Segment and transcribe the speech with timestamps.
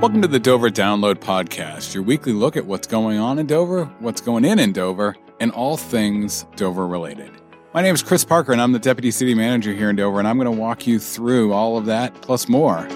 [0.00, 3.86] Welcome to the Dover Download Podcast, your weekly look at what's going on in Dover,
[3.98, 7.32] what's going in in Dover, and all things Dover related.
[7.74, 10.28] My name is Chris Parker, and I'm the Deputy City Manager here in Dover, and
[10.28, 12.86] I'm going to walk you through all of that plus more.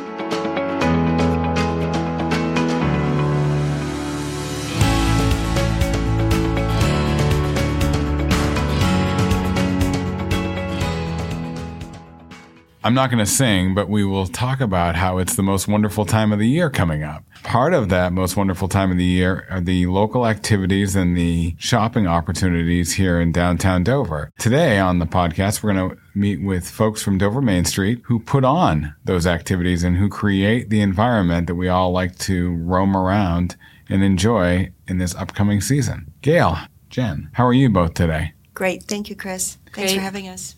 [12.84, 16.04] I'm not going to sing, but we will talk about how it's the most wonderful
[16.04, 17.22] time of the year coming up.
[17.44, 21.54] Part of that most wonderful time of the year are the local activities and the
[21.60, 24.32] shopping opportunities here in downtown Dover.
[24.36, 28.18] Today on the podcast, we're going to meet with folks from Dover Main Street who
[28.18, 32.96] put on those activities and who create the environment that we all like to roam
[32.96, 33.54] around
[33.88, 36.12] and enjoy in this upcoming season.
[36.20, 36.58] Gail,
[36.90, 38.32] Jen, how are you both today?
[38.54, 38.82] Great.
[38.82, 39.58] Thank you, Chris.
[39.72, 39.94] Thanks Great.
[39.94, 40.56] for having us.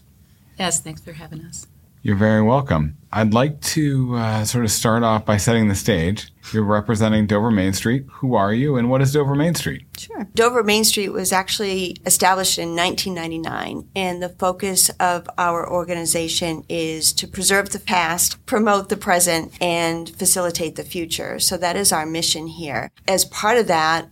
[0.59, 1.66] Yes, thanks for having us.
[2.04, 2.98] You're very welcome.
[3.14, 6.30] I'd like to uh, sort of start off by setting the stage.
[6.52, 8.04] You're representing Dover Main Street.
[8.16, 9.86] Who are you and what is Dover Main Street?
[9.96, 10.28] Sure.
[10.34, 17.11] Dover Main Street was actually established in 1999, and the focus of our organization is
[17.14, 21.39] to preserve the past, promote the present, and facilitate the future.
[21.39, 22.91] So that is our mission here.
[23.08, 24.11] As part of that,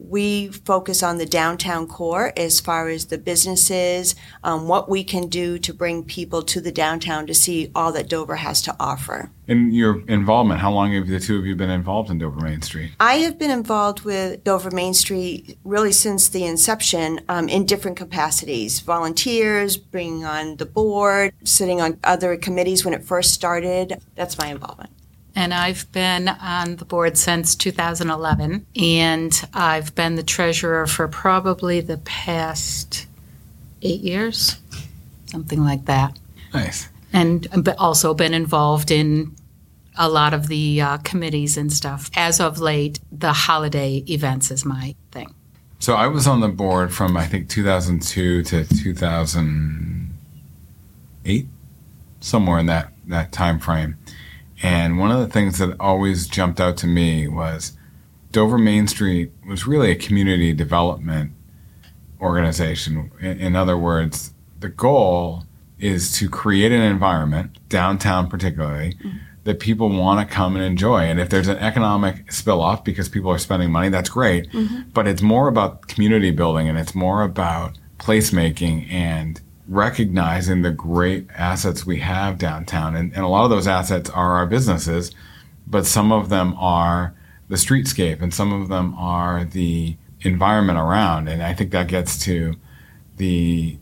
[0.00, 5.28] we focus on the downtown core as far as the businesses, um, what we can
[5.28, 9.30] do to bring people to the downtown to see all that Dover has to offer.
[9.46, 12.62] And your involvement, how long have the two of you been involved in Dover Main
[12.62, 12.92] Street?
[13.00, 17.96] I have been involved with Dover Main Street really since the inception um, in different
[17.96, 24.00] capacities volunteers, bringing on the board, sitting on other committees when it first started.
[24.14, 24.90] That's my involvement.
[25.34, 31.80] And I've been on the board since 2011, and I've been the treasurer for probably
[31.80, 33.06] the past
[33.82, 34.58] eight years,
[35.26, 36.18] something like that.
[36.52, 36.88] Nice.
[37.12, 39.34] And but also been involved in
[39.96, 42.10] a lot of the uh, committees and stuff.
[42.16, 45.32] As of late, the holiday events is my thing.
[45.78, 51.46] So I was on the board from I think 2002 to 2008,
[52.20, 53.96] somewhere in that that time frame.
[54.62, 57.76] And one of the things that always jumped out to me was
[58.32, 61.32] Dover Main Street was really a community development
[62.20, 63.10] organization.
[63.20, 65.44] In, in other words, the goal
[65.78, 69.16] is to create an environment, downtown particularly, mm-hmm.
[69.44, 71.00] that people want to come and enjoy.
[71.00, 74.50] And if there's an economic spill off because people are spending money, that's great.
[74.52, 74.90] Mm-hmm.
[74.92, 81.28] But it's more about community building and it's more about placemaking and recognizing the great
[81.36, 82.96] assets we have downtown.
[82.96, 85.12] And, and a lot of those assets are our businesses,
[85.66, 87.14] but some of them are
[87.48, 91.28] the streetscape and some of them are the environment around.
[91.28, 92.56] And I think that gets to
[93.16, 93.78] the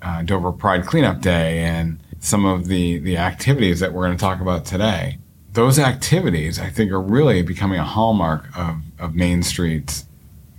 [0.00, 4.20] uh, Dover Pride Cleanup Day and some of the, the activities that we're going to
[4.20, 5.18] talk about today.
[5.54, 10.06] Those activities, I think, are really becoming a hallmark of, of Main Street's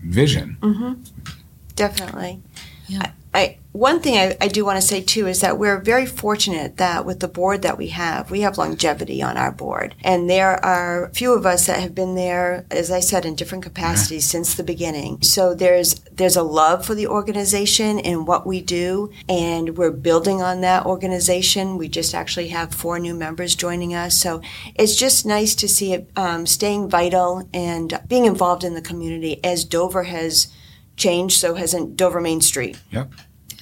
[0.04, 0.58] vision.
[0.60, 1.02] Mm-hmm.
[1.76, 2.42] Definitely.
[2.88, 3.12] Yeah.
[3.34, 6.78] I, one thing I, I do want to say too is that we're very fortunate
[6.78, 9.96] that with the board that we have, we have longevity on our board.
[10.04, 13.34] And there are a few of us that have been there, as I said, in
[13.34, 15.24] different capacities since the beginning.
[15.24, 20.44] So there's there's a love for the organization and what we do, and we're building
[20.44, 21.78] on that organization.
[21.78, 24.16] We just actually have four new members joining us.
[24.16, 24.42] So
[24.76, 29.44] it's just nice to see it um, staying vital and being involved in the community
[29.44, 30.54] as Dover has
[30.96, 32.78] changed, so hasn't Dover Main Street.
[32.92, 33.12] Yep.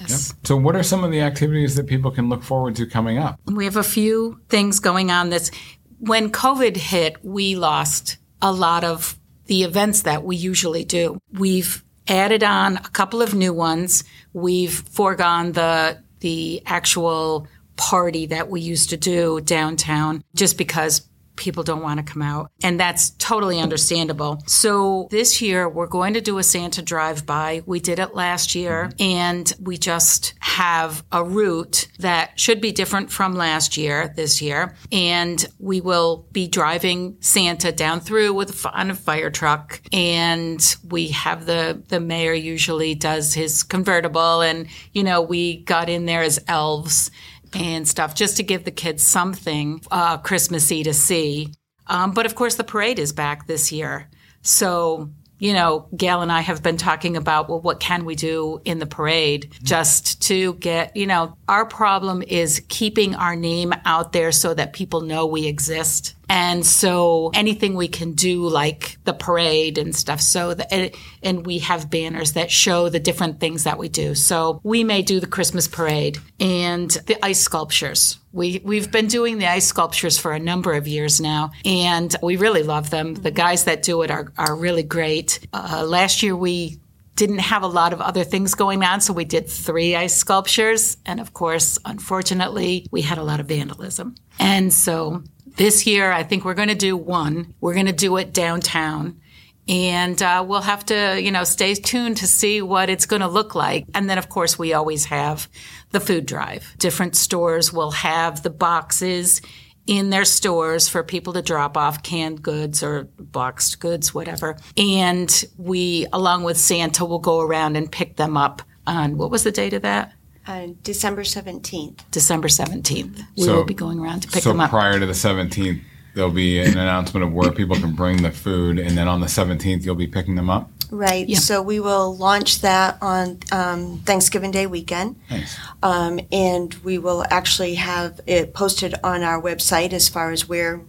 [0.00, 0.32] Yes.
[0.36, 0.46] Yep.
[0.46, 3.40] So, what are some of the activities that people can look forward to coming up?
[3.46, 5.50] We have a few things going on this.
[5.98, 11.18] When COVID hit, we lost a lot of the events that we usually do.
[11.32, 14.04] We've added on a couple of new ones.
[14.32, 21.08] We've foregone the the actual party that we used to do downtown just because
[21.42, 22.52] people don't want to come out.
[22.62, 24.40] And that's totally understandable.
[24.46, 27.62] So this year we're going to do a Santa drive by.
[27.66, 33.10] We did it last year and we just have a route that should be different
[33.10, 34.76] from last year this year.
[34.92, 39.82] And we will be driving Santa down through with on a fire truck.
[39.92, 45.88] And we have the, the mayor usually does his convertible and, you know, we got
[45.88, 47.10] in there as elves
[47.54, 51.52] and stuff just to give the kids something uh, Christmassy to see.
[51.86, 54.08] Um, but of course, the parade is back this year.
[54.42, 58.60] So, you know, Gail and I have been talking about, well, what can we do
[58.64, 64.12] in the parade just to get, you know, our problem is keeping our name out
[64.12, 66.14] there so that people know we exist.
[66.34, 71.58] And so anything we can do, like the parade and stuff, so that, and we
[71.58, 74.14] have banners that show the different things that we do.
[74.14, 78.18] So we may do the Christmas parade and the ice sculptures.
[78.32, 82.36] We, we've been doing the ice sculptures for a number of years now, and we
[82.36, 83.12] really love them.
[83.12, 85.46] The guys that do it are, are really great.
[85.52, 86.80] Uh, last year we
[87.14, 90.96] didn't have a lot of other things going on, so we did three ice sculptures.
[91.04, 94.14] And of course, unfortunately, we had a lot of vandalism.
[94.38, 95.22] And so
[95.56, 97.54] this year, I think we're going to do one.
[97.60, 99.20] We're going to do it downtown.
[99.68, 103.28] And uh, we'll have to, you know, stay tuned to see what it's going to
[103.28, 103.86] look like.
[103.94, 105.48] And then, of course, we always have
[105.90, 106.74] the food drive.
[106.78, 109.40] Different stores will have the boxes
[109.86, 114.56] in their stores for people to drop off canned goods or boxed goods, whatever.
[114.76, 119.44] And we, along with Santa, will go around and pick them up on what was
[119.44, 120.12] the date of that?
[120.46, 122.00] Uh, December 17th.
[122.10, 123.20] December 17th.
[123.36, 124.70] We So- will be going around to pick so them up.
[124.70, 125.80] prior to the 17th,
[126.14, 129.28] there'll be an announcement of where people can bring the food, and then on the
[129.28, 130.68] 17th, you'll be picking them up.
[130.90, 131.26] Right.
[131.26, 131.38] Yeah.
[131.38, 135.16] So we will launch that on um, Thanksgiving Day weekend.
[135.30, 135.56] Nice.
[135.82, 140.82] Um, and we will actually have it posted on our website as far as where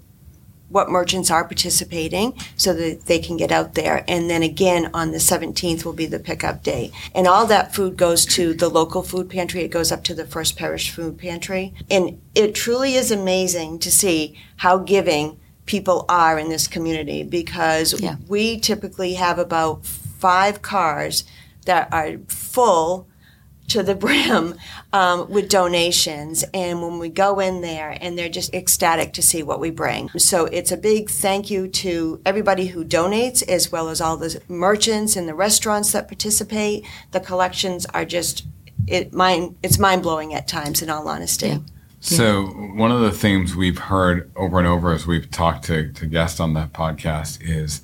[0.70, 4.04] what merchants are participating so that they can get out there.
[4.08, 6.92] And then again on the 17th will be the pickup day.
[7.14, 9.62] And all that food goes to the local food pantry.
[9.62, 11.74] It goes up to the First Parish Food Pantry.
[11.92, 18.00] And it truly is amazing to see how giving people are in this community because
[18.02, 18.16] Yeah.
[18.28, 21.24] we typically have about five cars
[21.66, 23.08] that are full
[23.70, 24.56] to the brim
[24.92, 26.44] um, with donations.
[26.54, 30.10] And when we go in there, and they're just ecstatic to see what we bring.
[30.18, 34.42] So it's a big thank you to everybody who donates, as well as all the
[34.48, 36.86] merchants and the restaurants that participate.
[37.12, 38.46] The collections are just
[38.88, 40.82] it mind it's mind blowing at times.
[40.82, 41.48] In all honesty.
[41.48, 41.60] Yeah.
[42.02, 46.06] So one of the themes we've heard over and over as we've talked to, to
[46.06, 47.82] guests on the podcast is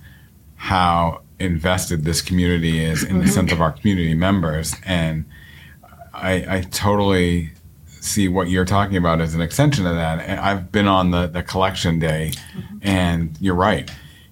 [0.58, 4.76] how invested this community is in the sense of our community members.
[4.86, 5.24] And
[6.22, 7.52] I, I totally
[8.02, 10.20] see what you're talking about as an extension of that.
[10.20, 12.78] And I've been on the, the collection day mm-hmm.
[12.82, 13.90] and you're right.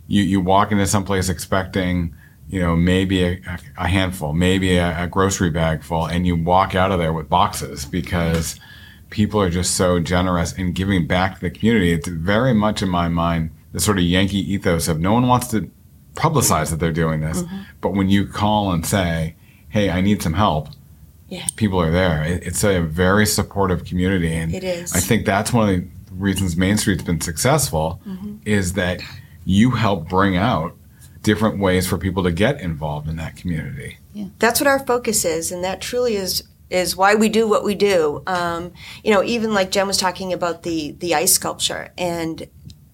[0.08, 2.16] You, you walk into someplace expecting,
[2.48, 3.42] you know, maybe a,
[3.78, 7.30] a handful, maybe a, a grocery bag full, and you walk out of there with
[7.30, 8.60] boxes because
[9.10, 11.92] people are just so generous in giving back to the community.
[11.92, 15.48] It's very much in my mind the sort of Yankee ethos of no one wants
[15.48, 15.70] to
[16.14, 17.62] publicize that they're doing this, mm-hmm.
[17.82, 19.36] but when you call and say,
[19.70, 20.70] "Hey, I need some help,"
[21.30, 21.46] Yeah.
[21.56, 22.24] people are there.
[22.24, 24.94] It, it's a very supportive community, and It is.
[24.94, 28.02] I think that's one of the reasons Main Street's been successful
[28.46, 29.02] is that
[29.46, 30.76] you help bring out
[31.22, 33.98] different ways for people to get involved in that community.
[34.14, 34.26] Yeah.
[34.40, 37.76] that's what our focus is, and that truly is is why we do what we
[37.76, 38.22] do.
[38.28, 38.74] Um,
[39.04, 42.48] you know, even like Jen was talking about the the ice sculpture, and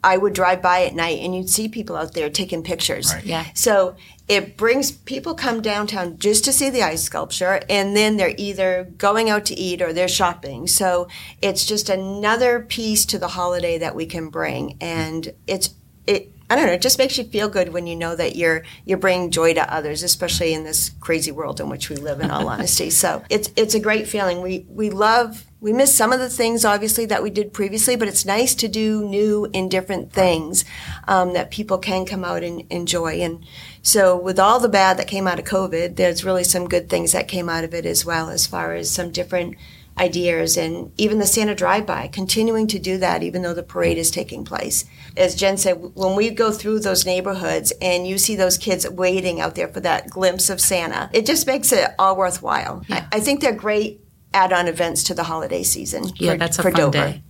[0.04, 3.14] I would drive by at night, and you'd see people out there taking pictures.
[3.14, 3.24] Right.
[3.24, 3.46] Yeah.
[3.54, 3.96] So
[4.28, 8.92] it brings people come downtown just to see the ice sculpture, and then they're either
[8.98, 10.68] going out to eat or they're shopping.
[10.68, 11.08] So
[11.42, 15.70] it's just another piece to the holiday that we can bring, and it's
[16.06, 16.33] it.
[16.50, 16.74] I don't know.
[16.74, 19.74] It just makes you feel good when you know that you're you're bringing joy to
[19.74, 22.20] others, especially in this crazy world in which we live.
[22.20, 24.42] In all honesty, so it's it's a great feeling.
[24.42, 28.10] We we love we miss some of the things obviously that we did previously, but
[28.10, 30.66] it's nice to do new and different things
[31.08, 33.22] um, that people can come out and enjoy.
[33.22, 33.46] And
[33.82, 37.14] so, with all the bad that came out of COVID, there's really some good things
[37.14, 39.56] that came out of it as well, as far as some different
[39.98, 44.10] ideas and even the Santa drive-by, continuing to do that even though the parade is
[44.10, 44.86] taking place.
[45.16, 49.40] As Jen said, when we go through those neighborhoods and you see those kids waiting
[49.40, 52.84] out there for that glimpse of Santa, it just makes it all worthwhile.
[52.90, 54.02] I, I think they're great
[54.34, 56.06] add-on events to the holiday season.
[56.16, 56.92] Yeah, for, that's a for fun Dover.
[56.92, 57.24] day.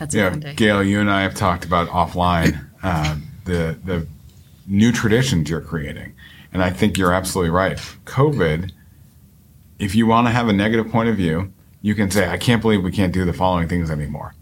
[0.00, 0.54] That's a Yeah, fun day.
[0.54, 4.06] Gail, you and I have talked about offline uh, the the
[4.66, 6.12] new traditions you're creating,
[6.52, 7.76] and I think you're absolutely right.
[8.04, 8.72] COVID,
[9.78, 11.52] if you want to have a negative point of view,
[11.84, 14.32] you can say, "I can't believe we can't do the following things anymore,"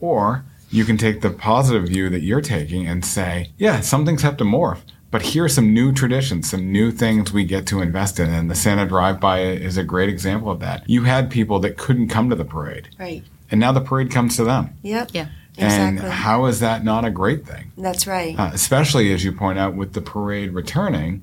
[0.00, 4.22] or you can take the positive view that you're taking and say, "Yeah, some things
[4.22, 4.78] have to morph."
[5.10, 8.30] But here are some new traditions, some new things we get to invest in.
[8.30, 10.88] And the Santa Drive-By is a great example of that.
[10.88, 13.22] You had people that couldn't come to the parade, Right.
[13.50, 14.70] and now the parade comes to them.
[14.82, 15.10] Yep.
[15.12, 15.26] Yeah.
[15.58, 16.10] And Exactly.
[16.16, 17.72] how is that not a great thing?
[17.76, 18.34] That's right.
[18.38, 21.20] Uh, especially as you point out with the parade returning,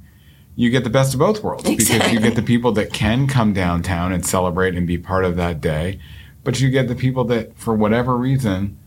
[0.59, 3.53] you get the best of both worlds because you get the people that can come
[3.53, 5.97] downtown and celebrate and be part of that day,
[6.43, 8.77] but you get the people that, for whatever reason,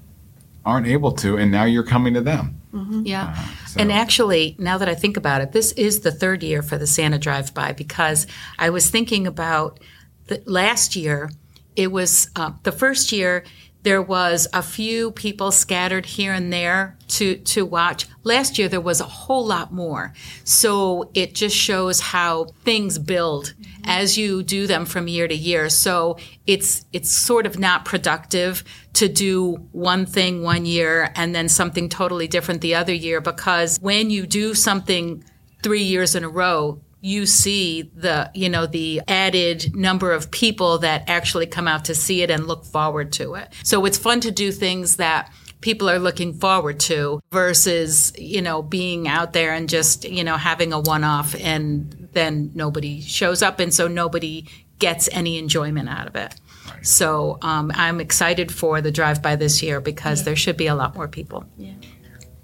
[0.67, 2.61] aren't able to, and now you're coming to them.
[3.05, 3.35] Yeah.
[3.67, 6.77] So- And actually, now that I think about it, this is the third year for
[6.77, 8.27] the Santa Drive By because
[8.59, 9.81] I was thinking about
[10.27, 11.31] the, last year,
[11.75, 13.45] it was uh, the first year
[13.83, 18.07] There was a few people scattered here and there to, to watch.
[18.23, 20.13] Last year, there was a whole lot more.
[20.45, 23.83] So it just shows how things build mm-hmm.
[23.85, 25.69] as you do them from year to year.
[25.69, 28.63] So it's, it's sort of not productive
[28.95, 33.79] to do one thing one year and then something totally different the other year because
[33.81, 35.25] when you do something
[35.63, 40.79] three years in a row, you see the you know the added number of people
[40.79, 43.53] that actually come out to see it and look forward to it.
[43.65, 45.31] So it's fun to do things that
[45.61, 50.37] people are looking forward to versus you know being out there and just you know
[50.37, 54.47] having a one off and then nobody shows up and so nobody
[54.79, 56.35] gets any enjoyment out of it.
[56.83, 60.75] So um, i'm excited for the drive by this year because there should be a
[60.75, 61.45] lot more people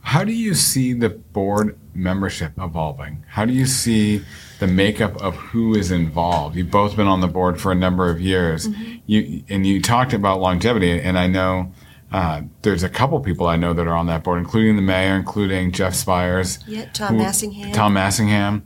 [0.08, 3.24] How do you see the board membership evolving?
[3.28, 4.22] How do you see
[4.58, 6.56] the makeup of who is involved?
[6.56, 8.68] You've both been on the board for a number of years.
[9.06, 11.72] You and you talked about longevity, and I know
[12.10, 15.14] uh, there's a couple people I know that are on that board, including the mayor,
[15.14, 17.74] including Jeff Spires, Yeah, Tom who- Massingham.
[17.74, 18.62] Tom Massingham,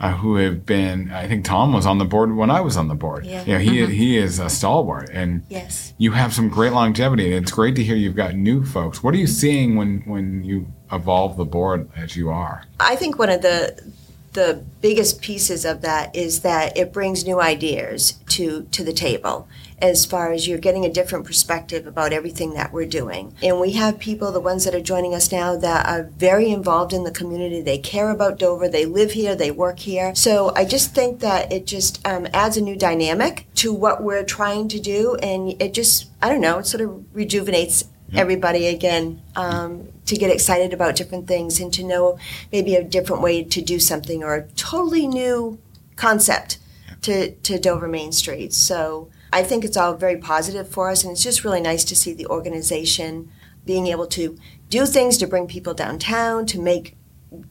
[0.00, 1.10] uh, who have been.
[1.12, 3.26] I think Tom was on the board when I was on the board.
[3.26, 3.44] Yeah.
[3.44, 5.92] You know, he he is a stalwart, and Yes.
[5.98, 9.02] you have some great longevity, and it's great to hear you've got new folks.
[9.02, 12.64] What are you seeing when when you evolve the board as you are?
[12.80, 13.92] I think one of the
[14.32, 19.48] the biggest pieces of that is that it brings new ideas to to the table
[19.80, 23.34] as far as you're getting a different perspective about everything that we're doing.
[23.42, 26.92] And we have people, the ones that are joining us now, that are very involved
[26.92, 27.60] in the community.
[27.60, 28.68] They care about Dover.
[28.68, 29.34] They live here.
[29.34, 30.14] They work here.
[30.14, 34.24] So I just think that it just um, adds a new dynamic to what we're
[34.24, 37.84] trying to do, and it just I don't know, it sort of rejuvenates
[38.14, 42.18] everybody again um, to get excited about different things and to know
[42.52, 45.58] maybe a different way to do something or a totally new
[45.96, 46.58] concept
[47.02, 48.52] to, to Dover Main Street.
[48.54, 51.96] So I think it's all very positive for us, and it's just really nice to
[51.96, 53.30] see the organization
[53.64, 54.38] being able to
[54.70, 56.96] do things to bring people downtown, to make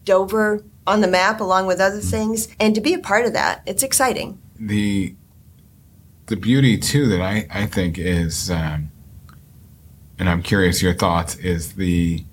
[0.06, 3.62] Dover on the map along with other things, and to be a part of that.
[3.66, 4.40] It's exciting.
[4.60, 5.16] the
[6.28, 8.90] the beauty too that I, I think is um,
[10.20, 12.24] and I'm curious your thoughts is the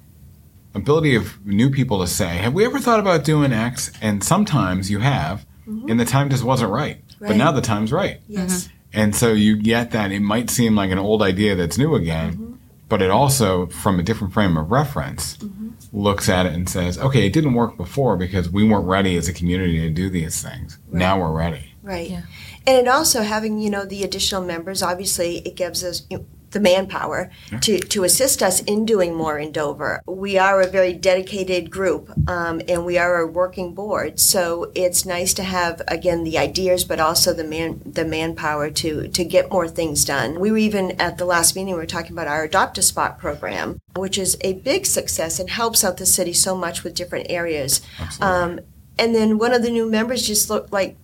[0.75, 3.93] ability of new people to say, Have we ever thought about doing X?
[4.01, 7.03] And sometimes you have, and the time just wasn't right.
[7.21, 8.21] But now the time's right.
[8.29, 8.69] Yes.
[8.93, 12.33] And so you get that it might seem like an old idea that's new again,
[12.33, 12.53] Mm-hmm.
[12.89, 15.69] but it also, from a different frame of reference, Mm-hmm.
[15.93, 19.29] looks at it and says, okay, it didn't work before because we weren't ready as
[19.29, 20.79] a community to do these things.
[20.91, 21.75] Now we're ready.
[21.83, 22.11] Right.
[22.11, 22.23] Yeah.
[22.67, 26.27] And it also having, you know, the additional members, obviously it gives us you know,
[26.53, 27.31] the manpower
[27.61, 30.03] to, to assist us in doing more in Dover.
[30.07, 34.21] We are a very dedicated group um, and we are a working board.
[34.21, 39.09] So it's nice to have, again, the ideas, but also the man, the manpower to,
[39.09, 40.39] to get more things done.
[40.39, 43.19] We were even at the last meeting, we were talking about our Adopt a Spot
[43.19, 47.27] program, which is a big success and helps out the city so much with different
[47.31, 47.81] areas.
[48.21, 48.61] Um,
[48.99, 50.97] and then one of the new members just looked like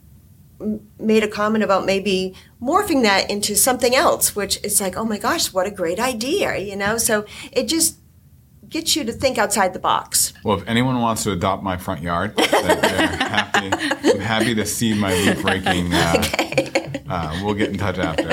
[0.98, 5.18] made a comment about maybe morphing that into something else, which it's like, oh my
[5.18, 6.98] gosh, what a great idea, you know?
[6.98, 7.98] So it just
[8.68, 10.32] gets you to think outside the box.
[10.44, 13.70] Well, if anyone wants to adopt my front yard, happy,
[14.08, 15.92] I'm happy to see my leaf raking.
[15.92, 16.22] Uh,
[17.08, 18.28] uh, we'll get in touch after.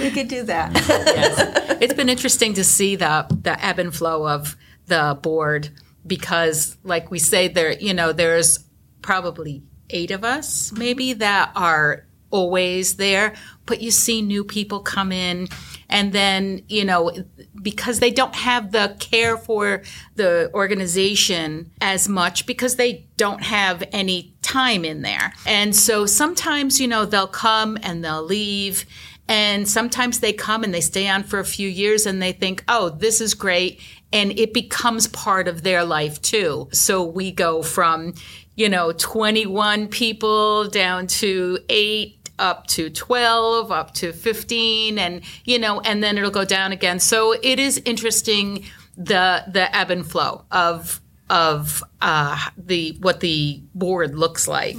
[0.00, 0.70] We could do that.
[1.80, 4.56] it's been interesting to see the the ebb and flow of
[4.86, 5.70] the board
[6.06, 8.60] because like we say there you know there's
[9.02, 13.34] probably eight of us maybe that are always there
[13.66, 15.48] but you see new people come in
[15.88, 17.12] and then you know
[17.60, 19.82] because they don't have the care for
[20.14, 26.80] the organization as much because they don't have any time in there and so sometimes
[26.80, 28.86] you know they'll come and they'll leave
[29.30, 32.64] and sometimes they come and they stay on for a few years and they think,
[32.66, 33.80] oh, this is great.
[34.12, 36.68] And it becomes part of their life too.
[36.72, 38.14] So we go from,
[38.56, 45.58] you know, 21 people down to eight, up to 12, up to 15, and, you
[45.58, 46.98] know, and then it'll go down again.
[46.98, 48.64] So it is interesting
[48.96, 54.76] the, the ebb and flow of, of uh, the what the board looks like,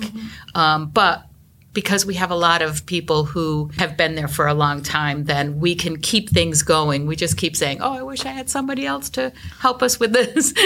[0.54, 1.26] um, but
[1.74, 5.26] because we have a lot of people who have been there for a long time,
[5.26, 7.06] then we can keep things going.
[7.06, 10.14] We just keep saying, "Oh, I wish I had somebody else to help us with
[10.14, 10.54] this."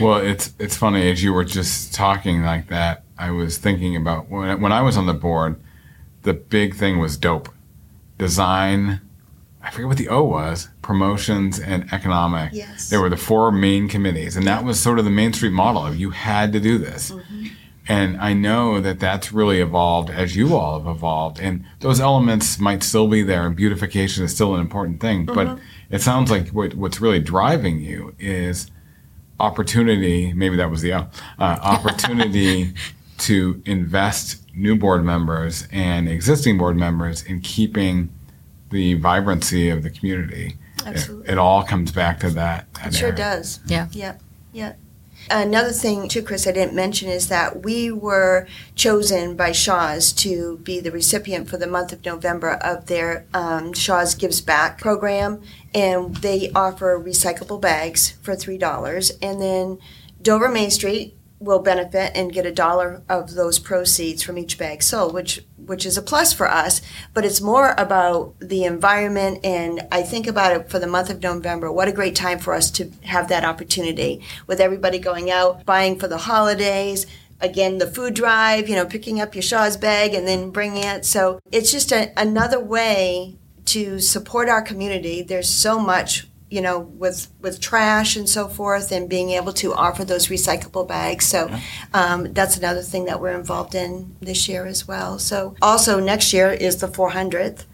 [0.00, 3.04] Well, it's it's funny as you were just talking like that.
[3.18, 5.60] I was thinking about when when I was on the board,
[6.22, 7.50] the big thing was dope,
[8.18, 9.00] design.
[9.62, 10.68] I forget what the O was.
[10.82, 12.52] Promotions and economic.
[12.52, 12.88] Yes.
[12.88, 15.86] There were the four main committees, and that was sort of the Main Street model
[15.86, 17.10] of you had to do this.
[17.10, 17.46] Mm-hmm.
[17.86, 21.38] And I know that that's really evolved as you all have evolved.
[21.38, 25.26] And those elements might still be there, and beautification is still an important thing.
[25.26, 25.58] But
[25.90, 28.70] it sounds like what, what's really driving you is
[29.38, 30.32] opportunity.
[30.32, 31.06] Maybe that was the uh,
[31.38, 32.72] opportunity
[33.18, 38.12] to invest new board members and existing board members in keeping
[38.70, 40.56] the vibrancy of the community.
[40.86, 41.28] Absolutely.
[41.28, 42.72] It, it all comes back to that.
[42.74, 43.16] that It sure area.
[43.18, 43.60] does.
[43.66, 43.88] Yeah.
[43.92, 44.16] Yeah,
[44.52, 44.74] yeah.
[45.30, 50.58] Another thing too, Chris, I didn't mention is that we were chosen by Shaw's to
[50.58, 55.40] be the recipient for the month of November of their um, Shaw's Gives Back program,
[55.74, 59.78] and they offer recyclable bags for three dollars, and then
[60.20, 64.82] Dover Main Street will benefit and get a dollar of those proceeds from each bag
[64.82, 66.82] sold, which which is a plus for us.
[67.14, 71.22] But it's more about the environment, and I think about it for the month of
[71.22, 71.72] November.
[71.72, 75.98] What a great time for us to have that opportunity with everybody going out buying
[75.98, 77.06] for the holidays.
[77.40, 81.04] Again, the food drive, you know, picking up your Shaw's bag and then bringing it.
[81.04, 83.36] So it's just a, another way
[83.66, 85.22] to support our community.
[85.22, 89.74] There's so much you know, with with trash and so forth, and being able to
[89.74, 91.26] offer those recyclable bags.
[91.26, 91.50] So
[91.92, 95.18] um, that's another thing that we're involved in this year as well.
[95.18, 97.64] So also next year is the 400th.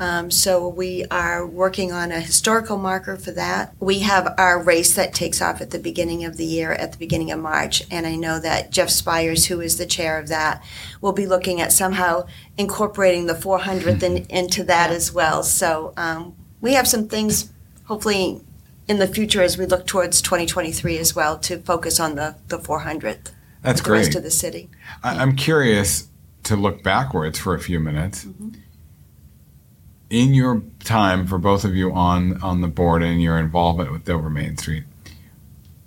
[0.00, 3.72] Um, so we are working on a historical marker for that.
[3.78, 6.98] We have our race that takes off at the beginning of the year, at the
[6.98, 10.64] beginning of March, and I know that Jeff Spires, who is the chair of that,
[11.00, 12.26] will be looking at somehow
[12.58, 15.44] incorporating the 400th in, into that as well.
[15.44, 17.53] So um, we have some things
[17.84, 18.40] hopefully
[18.86, 22.58] in the future as we look towards 2023 as well to focus on the, the
[22.58, 24.16] 400th That's the rest great.
[24.16, 24.70] of the city.
[25.02, 26.08] I, I'm curious
[26.44, 28.24] to look backwards for a few minutes.
[28.24, 28.50] Mm-hmm.
[30.10, 34.04] In your time for both of you on on the board and your involvement with
[34.04, 34.84] Dover Main Street,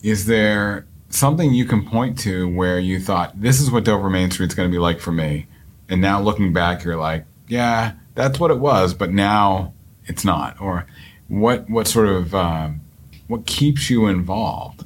[0.02, 4.30] is there something you can point to where you thought this is what Dover Main
[4.32, 5.46] Street's going to be like for me,
[5.88, 9.74] and now looking back, you're like, yeah, that's what it was, but now
[10.08, 10.88] it's not, or
[11.28, 12.82] what what sort of um,
[13.28, 14.86] what keeps you involved?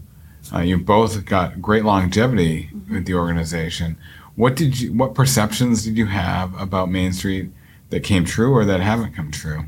[0.53, 3.97] Uh, you've both got great longevity with the organization.
[4.35, 4.93] What did you?
[4.93, 7.51] What perceptions did you have about Main Street
[7.89, 9.65] that came true or that haven't come true?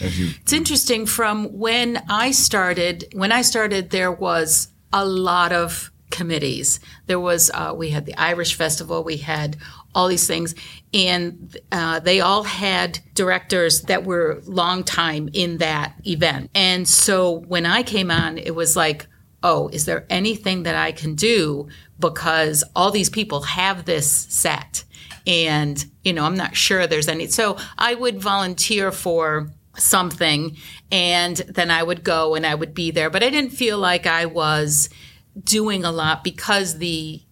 [0.00, 5.52] As you, It's interesting from when I started, when I started, there was a lot
[5.52, 6.80] of committees.
[7.06, 9.56] There was, uh, we had the Irish Festival, we had
[9.94, 10.54] all these things,
[10.94, 16.50] and uh, they all had directors that were long time in that event.
[16.54, 19.06] And so when I came on, it was like,
[19.42, 21.68] oh, is there anything that I can do?
[21.98, 24.84] Because all these people have this set.
[25.26, 27.26] And, you know, I'm not sure there's any.
[27.26, 30.56] So I would volunteer for something
[30.90, 33.10] and then I would go and I would be there.
[33.10, 34.88] But I didn't feel like I was
[35.42, 37.22] doing a lot because the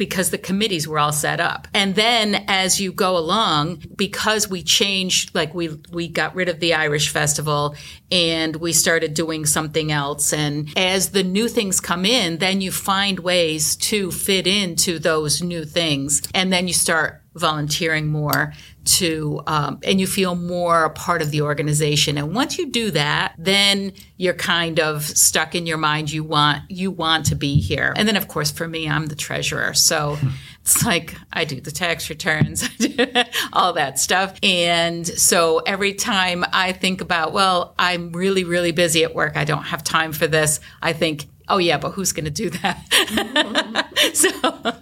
[0.00, 1.68] because the committees were all set up.
[1.74, 6.58] And then as you go along, because we changed, like we, we got rid of
[6.58, 7.76] the Irish festival
[8.10, 10.32] and we started doing something else.
[10.32, 15.42] And as the new things come in, then you find ways to fit into those
[15.42, 16.22] new things.
[16.34, 18.52] And then you start volunteering more
[18.84, 22.18] to um, and you feel more a part of the organization.
[22.18, 26.10] And once you do that then you're kind of stuck in your mind.
[26.10, 27.92] You want you want to be here.
[27.96, 29.74] And then of course for me i'm the treasurer.
[29.74, 30.18] So
[30.62, 32.68] it's like i do the tax returns
[33.52, 34.36] all that stuff.
[34.42, 39.36] And so every time i think about well i'm really really busy at work.
[39.36, 40.58] I don't have time for this.
[40.82, 44.80] I think oh yeah but who's going to do that so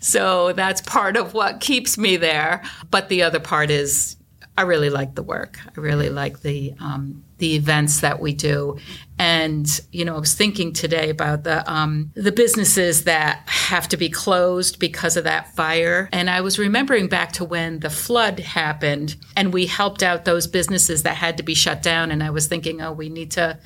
[0.00, 2.62] so that's part of what keeps me there.
[2.90, 4.16] But the other part is
[4.56, 5.58] I really like the work.
[5.64, 8.78] I really like the um, the events that we do.
[9.20, 13.96] And you know, I was thinking today about the um, the businesses that have to
[13.96, 16.08] be closed because of that fire.
[16.12, 20.46] And I was remembering back to when the flood happened, and we helped out those
[20.46, 22.12] businesses that had to be shut down.
[22.12, 23.58] And I was thinking, oh, we need to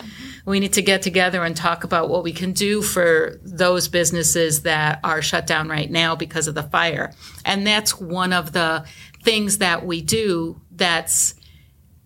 [0.47, 4.63] we need to get together and talk about what we can do for those businesses
[4.63, 7.13] that are shut down right now because of the fire.
[7.45, 8.87] And that's one of the
[9.23, 11.35] things that we do that's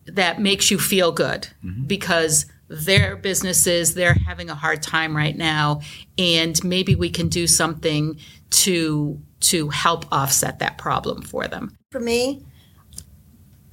[0.07, 1.49] that makes you feel good
[1.87, 5.81] because their businesses they're having a hard time right now
[6.19, 8.19] and maybe we can do something
[8.51, 12.43] to to help offset that problem for them For me,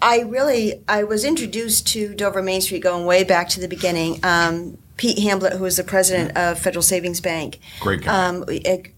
[0.02, 4.20] I really I was introduced to Dover Main Street going way back to the beginning.
[4.24, 8.28] Um, Pete Hamblett, who was the president of Federal Savings Bank, great guy.
[8.28, 8.94] um, a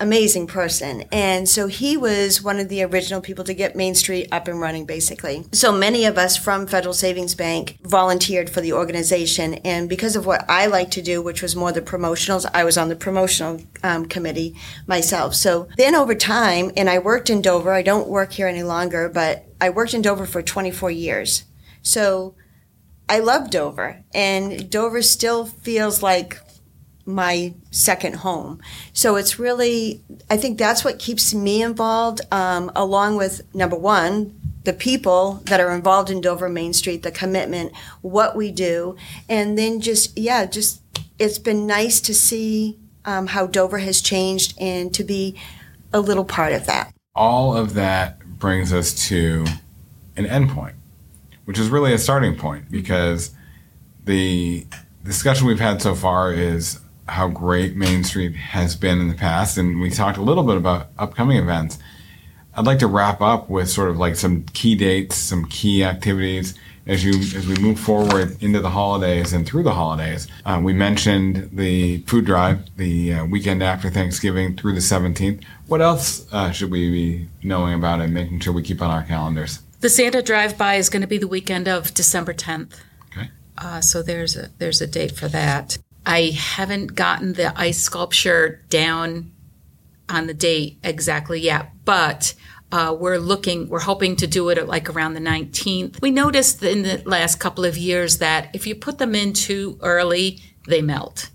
[0.00, 1.04] amazing person.
[1.12, 4.60] And so he was one of the original people to get Main Street up and
[4.60, 5.44] running, basically.
[5.52, 9.54] So many of us from Federal Savings Bank volunteered for the organization.
[9.64, 12.76] And because of what I like to do, which was more the promotionals, I was
[12.76, 15.34] on the promotional um, committee myself.
[15.34, 19.08] So then over time, and I worked in Dover, I don't work here any longer,
[19.08, 21.44] but I worked in Dover for 24 years.
[21.82, 22.34] So
[23.08, 26.38] I love Dover, and Dover still feels like
[27.06, 28.60] my second home.
[28.92, 34.40] So it's really, I think that's what keeps me involved, um, along with number one,
[34.64, 38.96] the people that are involved in Dover Main Street, the commitment, what we do,
[39.28, 40.80] and then just, yeah, just,
[41.18, 45.38] it's been nice to see um, how Dover has changed and to be
[45.92, 46.92] a little part of that.
[47.14, 49.44] All of that brings us to
[50.16, 50.74] an endpoint,
[51.44, 53.30] which is really a starting point because
[54.04, 54.66] the
[55.04, 59.58] discussion we've had so far is how great Main Street has been in the past,
[59.58, 61.78] and we talked a little bit about upcoming events.
[62.56, 66.54] I'd like to wrap up with sort of like some key dates, some key activities
[66.86, 70.28] as you as we move forward into the holidays and through the holidays.
[70.44, 75.42] Uh, we mentioned the food drive, the uh, weekend after Thanksgiving through the 17th.
[75.66, 79.02] What else uh, should we be knowing about and making sure we keep on our
[79.02, 79.60] calendars?
[79.80, 82.74] The Santa Drive By is going to be the weekend of December 10th.
[83.10, 83.30] Okay.
[83.58, 85.78] Uh, so there's a there's a date for that.
[86.06, 89.32] I haven't gotten the ice sculpture down
[90.08, 92.34] on the date exactly yet, but
[92.72, 96.02] uh, we're looking, we're hoping to do it at like around the 19th.
[96.02, 99.78] We noticed in the last couple of years that if you put them in too
[99.80, 101.30] early, they melt.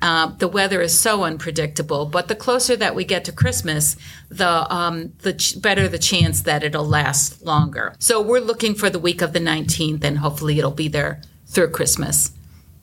[0.00, 3.96] Uh, the weather is so unpredictable, but the closer that we get to Christmas,
[4.28, 7.96] the um, the ch- better the chance that it'll last longer.
[7.98, 11.70] So we're looking for the week of the 19th, and hopefully it'll be there through
[11.70, 12.30] Christmas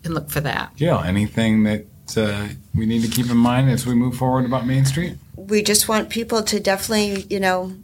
[0.03, 0.75] and look for that.
[0.75, 1.85] Jill, anything that
[2.17, 5.17] uh, we need to keep in mind as we move forward about Main Street?
[5.35, 7.75] We just want people to definitely, you know,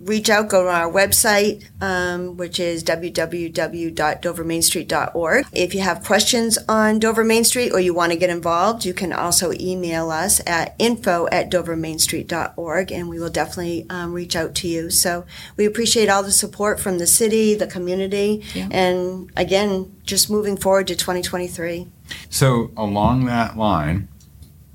[0.00, 5.46] reach out, go to our website, um, which is www.dovermainstreet.org.
[5.52, 8.94] If you have questions on Dover Main Street or you want to get involved, you
[8.94, 14.54] can also email us at info at dovermainstreet.org and we will definitely um, reach out
[14.56, 14.90] to you.
[14.90, 15.24] So
[15.56, 18.68] we appreciate all the support from the city, the community, Yeah.
[18.70, 21.86] and again, just moving forward to 2023.
[22.30, 24.08] So along that line,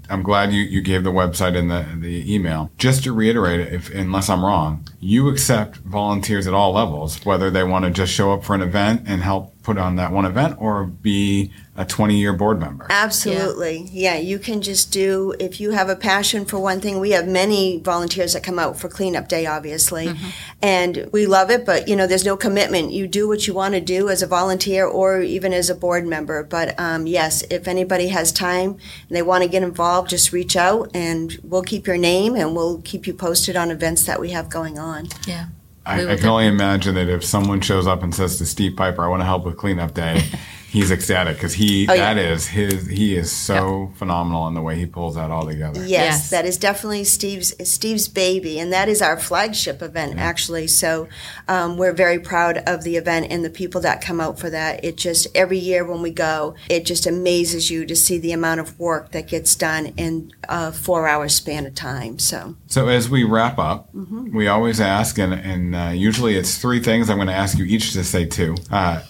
[0.10, 2.72] I'm glad you, you gave the website and the, the email.
[2.78, 7.64] Just to reiterate if unless I'm wrong, you accept volunteers at all levels, whether they
[7.64, 10.58] want to just show up for an event and help put on that one event
[10.60, 12.86] or be a 20 year board member.
[12.90, 13.90] Absolutely.
[13.92, 14.18] Yeah.
[14.18, 17.80] you can just do, if you have a passion for one thing, we have many
[17.80, 20.14] volunteers that come out for cleanup day, obviously.
[20.62, 22.92] And we love it, but you know, there's no commitment.
[22.92, 26.06] You do what you want to do as a volunteer or even as a board
[26.06, 26.44] member.
[26.44, 30.56] But um, yes, if anybody has time and they want to get involved, just reach
[30.56, 34.32] out and we'll keep your name and we'll keep you posted on events that we
[34.32, 35.08] have going on.
[35.26, 35.48] Yeah.
[35.86, 39.04] I, I can only imagine that if someone shows up and says to Steve Piper,
[39.04, 40.24] "I want to help with cleanup day,"
[40.74, 42.14] he's ecstatic because he Oh, yeah.
[42.14, 45.80] that is his he is so phenomenal in the way he pulls that all together.
[45.82, 46.30] Yes, Yes.
[46.32, 50.68] that is definitely Steve's Steve's baby, and that is our flagship event actually.
[50.68, 51.08] So
[51.48, 54.84] um, we're very proud of the event and the people that come out for that.
[54.84, 58.60] It just every year when we go, it just amazes you to see the amount
[58.60, 62.18] of work that gets done in a four-hour span of time.
[62.20, 64.36] So So as we wrap up, Mm-hmm.
[64.36, 67.10] we always ask, and, and uh, usually it's three things.
[67.10, 68.56] I'm going to ask you each to say two.
[68.72, 69.02] Uh,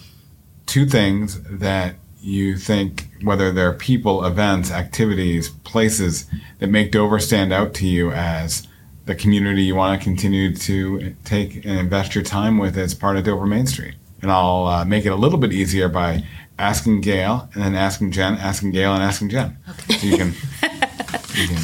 [0.66, 6.26] two things that you think, whether they're people, events, activities, places
[6.58, 8.66] that make Dover stand out to you as
[9.04, 13.16] the community you want to continue to take and invest your time with as part
[13.16, 13.94] of Dover Main Street.
[14.22, 16.24] And I'll uh, make it a little bit easier by
[16.58, 19.58] asking Gail, and then asking Jen, asking Gail, and asking Jen.
[19.88, 20.28] So you can
[21.34, 21.62] you can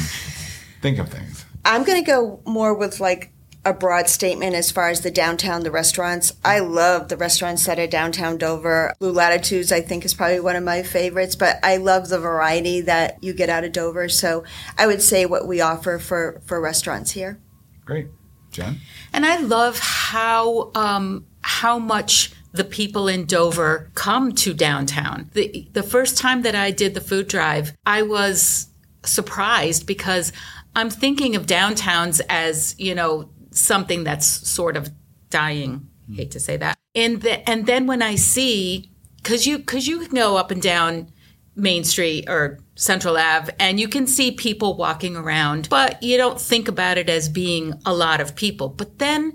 [0.81, 1.45] think of things.
[1.65, 3.31] I'm going to go more with like
[3.63, 6.33] a broad statement as far as the downtown, the restaurants.
[6.43, 8.95] I love the restaurants that are downtown Dover.
[8.99, 12.81] Blue Latitudes, I think, is probably one of my favorites, but I love the variety
[12.81, 14.09] that you get out of Dover.
[14.09, 14.43] So
[14.77, 17.39] I would say what we offer for, for restaurants here.
[17.85, 18.07] Great,
[18.51, 18.79] Jen.
[19.13, 25.29] And I love how um, how much the people in Dover come to downtown.
[25.33, 28.67] The the first time that I did the food drive, I was
[29.03, 30.31] surprised because
[30.75, 34.89] I'm thinking of downtowns as you know something that's sort of
[35.29, 35.87] dying.
[36.13, 36.77] Hate to say that.
[36.95, 40.61] And the, and then when I see because you because you can go up and
[40.61, 41.11] down
[41.55, 46.39] Main Street or Central Ave, and you can see people walking around, but you don't
[46.39, 48.69] think about it as being a lot of people.
[48.69, 49.33] But then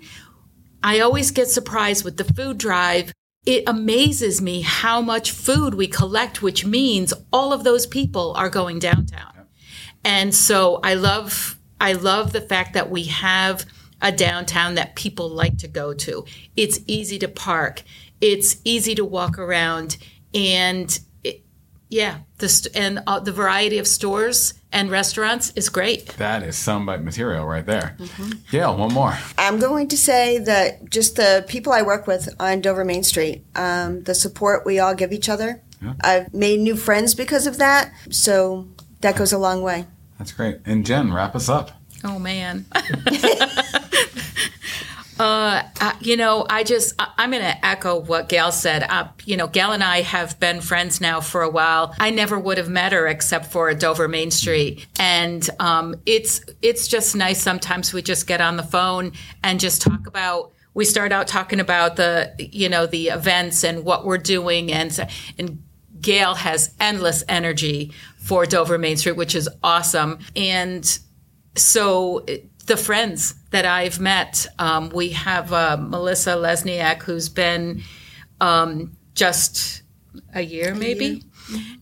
[0.82, 3.12] I always get surprised with the food drive.
[3.44, 8.50] It amazes me how much food we collect, which means all of those people are
[8.50, 9.46] going downtown.
[10.04, 13.66] And so I love I love the fact that we have
[14.02, 16.24] a downtown that people like to go to.
[16.56, 17.82] It's easy to park.
[18.20, 19.96] It's easy to walk around,
[20.32, 21.42] and it,
[21.88, 26.06] yeah, the st- and uh, the variety of stores and restaurants is great.
[26.16, 27.96] That is soundbite material right there.
[27.98, 28.30] Mm-hmm.
[28.50, 29.18] Gail, one more.
[29.38, 33.44] I'm going to say that just the people I work with on Dover Main Street,
[33.54, 35.62] um, the support we all give each other.
[35.82, 35.94] Yeah.
[36.00, 38.68] I've made new friends because of that, so
[39.00, 39.86] that goes a long way.
[40.18, 40.60] That's great.
[40.64, 41.72] And Jen, wrap us up.
[42.02, 42.66] Oh man.
[45.18, 45.62] Uh,
[46.00, 48.86] you know, I just, I, am going to echo what Gail said.
[49.24, 51.94] You know, Gail and I have been friends now for a while.
[51.98, 54.86] I never would have met her except for Dover Main Street.
[54.98, 59.82] And um, it's, it's just nice sometimes we just get on the phone and just
[59.82, 64.18] talk about, we start out talking about the, you know, the events and what we're
[64.18, 64.70] doing.
[64.70, 64.98] And,
[65.38, 65.62] and
[66.00, 70.18] Gail has endless energy for Dover Main Street, which is awesome.
[70.34, 70.98] And
[71.54, 72.26] so
[72.66, 77.82] the friends that I've met, um, we have uh, Melissa Lesniak, who's been
[78.40, 79.82] um, just
[80.34, 81.06] a year, maybe.
[81.06, 81.22] A year.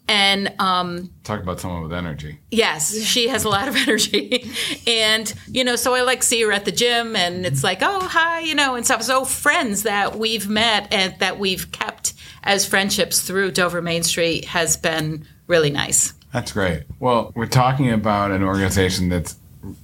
[0.07, 2.39] And um, talk about someone with energy.
[2.51, 3.05] Yes, yeah.
[3.05, 4.51] she has a lot of energy,
[4.87, 8.01] and you know, so I like see her at the gym, and it's like, oh,
[8.01, 9.03] hi, you know, and stuff.
[9.03, 14.45] So friends that we've met and that we've kept as friendships through Dover Main Street
[14.45, 16.13] has been really nice.
[16.35, 16.83] That's great.
[16.99, 19.37] Well, we're talking about an organization that's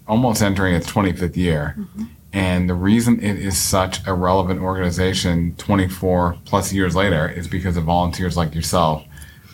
[0.07, 1.75] almost entering its 25th year.
[1.79, 2.05] Mm-hmm.
[2.33, 7.77] And the reason it is such a relevant organization 24 plus years later is because
[7.77, 9.05] of volunteers like yourself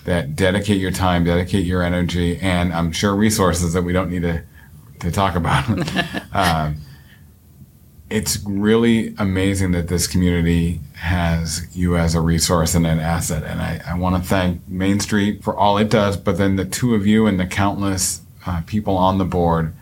[0.05, 4.23] that dedicate your time, dedicate your energy, and I'm sure resources that we don't need
[4.23, 4.43] to,
[5.01, 5.69] to talk about.
[6.33, 6.77] um,
[8.09, 13.43] it's really amazing that this community has you as a resource and an asset.
[13.43, 16.65] And I, I want to thank Main Street for all it does, but then the
[16.65, 19.75] two of you and the countless uh, people on the board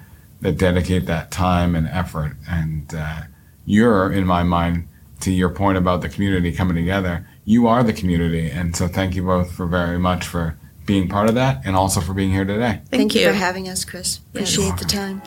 [0.44, 2.36] that dedicate that time and effort.
[2.46, 3.22] And uh,
[3.64, 4.86] you're, in my mind,
[5.20, 8.50] to your point about the community coming together, you are the community.
[8.50, 12.02] And so thank you both for very much for being part of that and also
[12.02, 12.72] for being here today.
[12.74, 13.22] Thank, thank you.
[13.22, 14.18] you for having us, Chris.
[14.18, 15.22] Appreciate the time.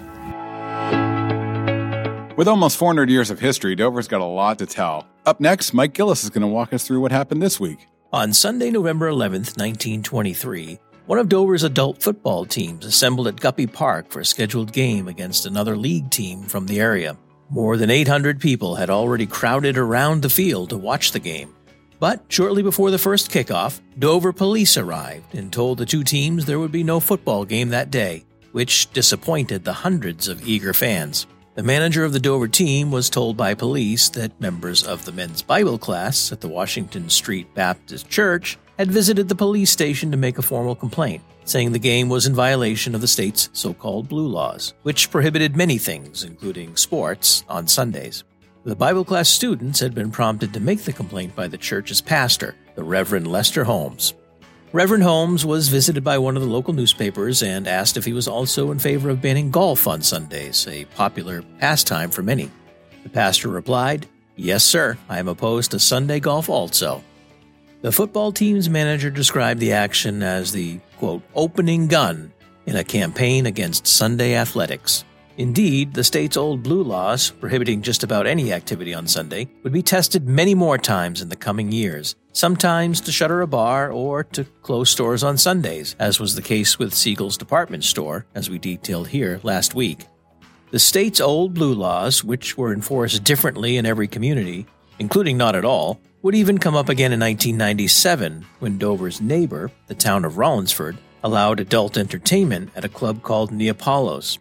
[2.35, 5.07] With almost 400 years of history, Dover's got a lot to tell.
[5.25, 7.87] Up next, Mike Gillis is going to walk us through what happened this week.
[8.13, 14.09] On Sunday, November 11th, 1923, one of Dover's adult football teams assembled at Guppey Park
[14.09, 17.17] for a scheduled game against another league team from the area.
[17.49, 21.55] More than 800 people had already crowded around the field to watch the game.
[21.97, 26.59] But shortly before the first kickoff, Dover police arrived and told the two teams there
[26.59, 31.25] would be no football game that day, which disappointed the hundreds of eager fans.
[31.55, 35.41] The manager of the Dover team was told by police that members of the men's
[35.41, 40.37] Bible class at the Washington Street Baptist Church had visited the police station to make
[40.37, 44.27] a formal complaint, saying the game was in violation of the state's so called blue
[44.27, 48.23] laws, which prohibited many things, including sports, on Sundays.
[48.63, 52.55] The Bible class students had been prompted to make the complaint by the church's pastor,
[52.75, 54.13] the Reverend Lester Holmes.
[54.73, 58.27] Reverend Holmes was visited by one of the local newspapers and asked if he was
[58.27, 62.51] also in favor of banning golf on Sundays, a popular pastime for many.
[63.03, 67.01] The pastor replied, Yes, sir, I am opposed to Sunday golf also.
[67.87, 72.33] The football team's manager described the action as the, quote, opening gun
[72.65, 75.05] in a campaign against Sunday athletics.
[75.37, 79.81] Indeed, the state's old blue laws, prohibiting just about any activity on Sunday, would be
[79.81, 84.43] tested many more times in the coming years, sometimes to shutter a bar or to
[84.63, 89.07] close stores on Sundays, as was the case with Siegel's department store, as we detailed
[89.07, 90.07] here last week.
[90.71, 94.65] The state's old blue laws, which were enforced differently in every community,
[94.99, 99.95] including not at all, would even come up again in 1997 when Dover's neighbor, the
[99.95, 104.37] town of Rollinsford, allowed adult entertainment at a club called Neapolos.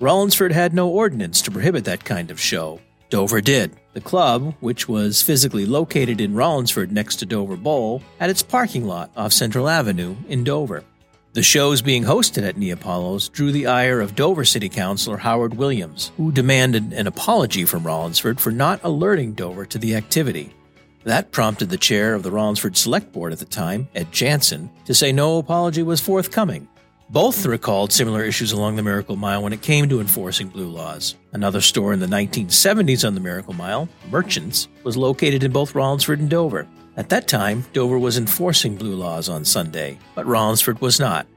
[0.00, 2.80] Rollinsford had no ordinance to prohibit that kind of show.
[3.08, 3.72] Dover did.
[3.92, 8.86] The club, which was physically located in Rollinsford next to Dover Bowl, had its parking
[8.86, 10.84] lot off Central Avenue in Dover.
[11.32, 16.10] The shows being hosted at Neapolos drew the ire of Dover City Councilor Howard Williams,
[16.16, 20.55] who demanded an apology from Rollinsford for not alerting Dover to the activity.
[21.06, 24.92] That prompted the chair of the Rollinsford Select Board at the time, Ed Jansen, to
[24.92, 26.66] say no apology was forthcoming.
[27.10, 31.14] Both recalled similar issues along the Miracle Mile when it came to enforcing blue laws.
[31.32, 36.18] Another store in the 1970s on the Miracle Mile, Merchants, was located in both Rollinsford
[36.18, 36.66] and Dover.
[36.96, 41.28] At that time, Dover was enforcing blue laws on Sunday, but Rollinsford was not.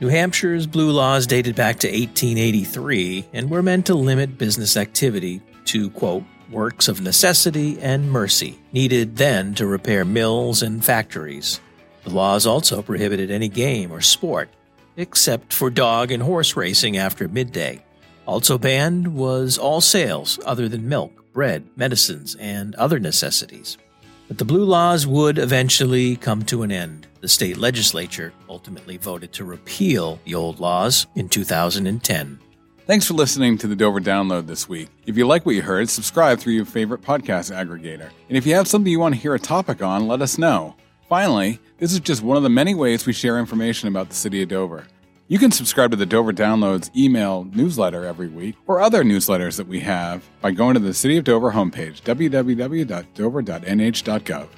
[0.00, 5.40] New Hampshire's blue laws dated back to 1883 and were meant to limit business activity
[5.64, 11.60] to, quote, works of necessity and mercy, needed then to repair mills and factories.
[12.04, 14.48] The laws also prohibited any game or sport,
[14.96, 17.84] except for dog and horse racing after midday.
[18.26, 23.78] Also banned was all sales other than milk, bread, medicines, and other necessities.
[24.26, 27.06] But the blue laws would eventually come to an end.
[27.20, 32.38] The state legislature ultimately voted to repeal the old laws in 2010.
[32.88, 34.88] Thanks for listening to the Dover Download this week.
[35.04, 38.08] If you like what you heard, subscribe through your favorite podcast aggregator.
[38.30, 40.74] And if you have something you want to hear a topic on, let us know.
[41.06, 44.40] Finally, this is just one of the many ways we share information about the city
[44.40, 44.86] of Dover.
[45.26, 49.68] You can subscribe to the Dover Downloads email newsletter every week or other newsletters that
[49.68, 54.48] we have by going to the City of Dover homepage, www.dover.nh.gov.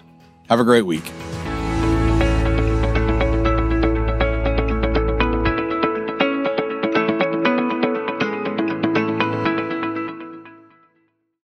[0.49, 1.11] Have a great week.